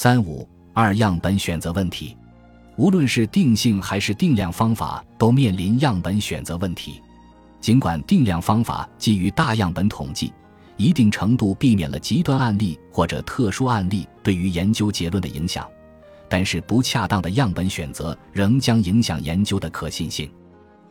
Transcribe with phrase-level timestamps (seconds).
[0.00, 2.16] 三五二样本选择问题，
[2.76, 7.02] 无论是定性还是定量方法，都面临样本选择问题。
[7.60, 10.32] 尽管定量方法基于大样本统计，
[10.76, 15.68] 一定程度避免了极端案例或者特殊案例对于研究结论的影响，
[16.28, 20.30] 但是不恰当的样本选择仍将影响研究的可信性。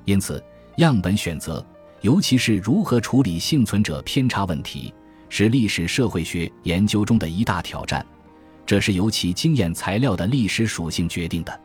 [0.04, 0.44] 因此，
[0.80, 1.66] 样本选择，
[2.02, 4.94] 尤其是如何处理幸存者偏差问题，
[5.30, 8.06] 是历史社会学研究中的一大挑战。
[8.68, 11.60] 这是由其经验材料的历史属性决定的，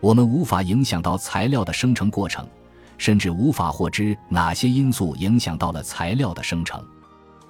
[0.00, 2.48] 我们无法影响到材料的生成过程，
[2.96, 6.82] 甚至无法获知哪些因素影响到了材料的生成。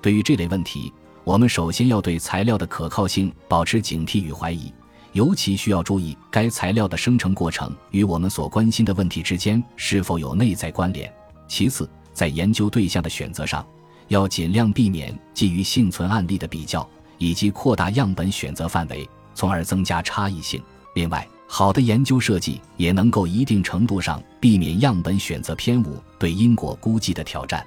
[0.02, 0.92] 对于这类问题，
[1.22, 4.72] 我们首先要对材料的可靠性保持警惕与怀疑，
[5.12, 11.08] 尤其需要注意该材料的生成过程与我们所关心的问题之间是否有内在关联。
[11.46, 13.64] 其次，在研究对象的选择上，
[14.08, 16.88] 要尽量避免基于幸存案例的比较。
[17.18, 20.62] 以及扩大样本选择范围，从而增加差异性。
[20.94, 27.64] 另外，好的研究设计也能够一定程度上避免样本选择偏误对因果估计的挑战。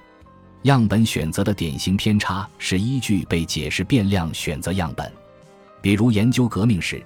[0.64, 5.12] 样本选择的典型偏差是依据被解释变量选择样本。
[5.82, 7.04] 比如，研究革命时，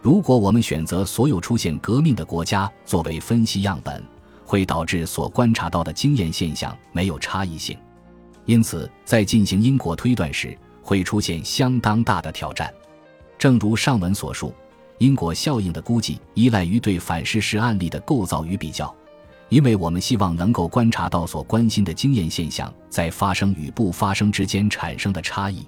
[0.00, 4.02] 如果我们选择所有出现革命的国家作为分析样本，
[4.46, 7.76] 会导致所观察到的经验现象没有差异性。
[8.46, 12.72] 因此，在进行因果推断时，会出现相当大的挑战，
[13.38, 14.54] 正如上文所述，
[14.98, 18.94] 因果效应的估计依赖于对反事实案例的构造与比较，
[19.48, 25.66] 因为我们希望能够观察到所关心的经验现象在发生与不发生之间产生的差异。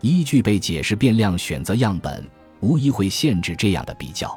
[0.00, 2.28] 依据被解释变量选择样本，
[2.60, 4.36] 无疑会限制这样的比较。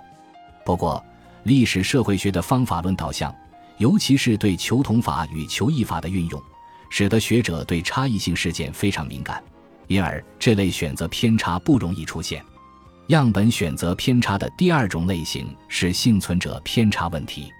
[0.63, 1.03] 不过，
[1.43, 3.33] 历史社会学的方法论导向，
[3.77, 6.41] 尤其是对求同法与求异法的运用，
[6.89, 9.43] 使得学者对差异性事件非常敏感。
[9.93, 12.43] 因而，这类选择偏差不容易出现。
[13.07, 17.51] 样本选择偏差的第二种类型是幸存者偏差问题。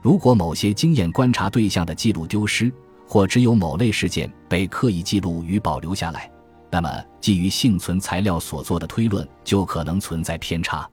[0.00, 2.72] 如果某些经验观察对象的记录丢失，
[3.08, 6.30] 或只有某类事件被刻意记录与保留下来，
[6.70, 6.88] 那么
[7.20, 10.88] 基于幸存材料所做的推论就可能存在偏差。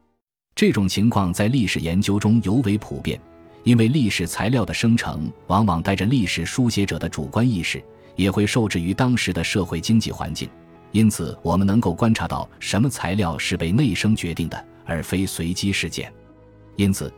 [0.56, 3.19] 这种情况在历史研究中尤为普遍，
[3.63, 7.83] 因为历史材料的生成往往带着历史书写者的主观意识，
[8.16, 10.50] 也会受制于当时的社会经济环境。
[10.91, 16.11] 因此，我们能够观察到什么材料是被内生决定的，而非随机事件。
[16.75, 17.13] 因此，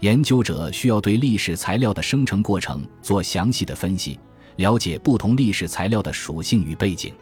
[0.00, 4.18] 研究者需要对历史材料的生成过程做详细的分析，
[4.56, 7.12] 了解不同历史材料的属性与背景。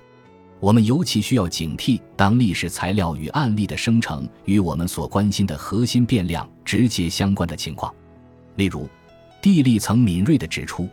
[0.61, 7.93] 我们尤其需要警惕，当历史材料与案例的生成与我们所关心的核心变量直接相关的情况。
[8.57, 8.89] 例如，
[9.41, 10.89] 地利曾敏锐地指出。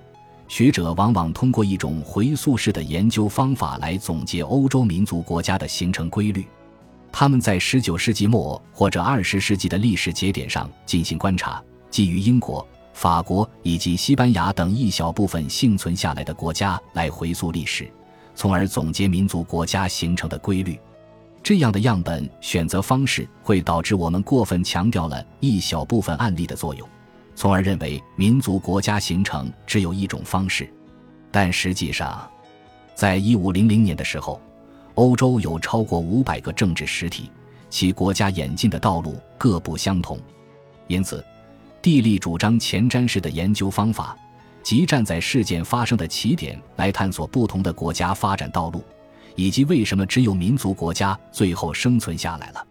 [0.52, 6.46] 学者往往通过一种回溯式的研究方法来总结欧洲民族国家的形成规律。
[7.10, 17.90] 他们在19世纪末或者20世纪的历史节点上进行观察，基于英国、法国以及西班牙等一小部分幸存下来的国家来回溯历史，
[18.36, 20.78] 从而总结民族国家形成的规律。
[21.42, 26.86] 这样的样本选择方式会导致我们过分强调了一小部分案例的作用。
[27.42, 30.72] 从而认为民族国家形成只有一种方式，
[31.32, 32.30] 但实际上，
[32.94, 34.40] 在一五零零年的时候，
[34.94, 37.32] 欧洲有超过五百个政治实体，
[37.68, 40.20] 其国家演进的道路各不相同。
[40.86, 41.26] 因此，
[41.82, 44.16] 地利主张前瞻式的研究方法，
[44.62, 48.84] 即站在事件发生的起点来探索不同的国家发展道路，
[49.36, 52.64] 以及为什么只有民族国家最后生存下来了。